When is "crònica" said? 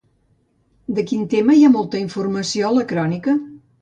2.93-3.37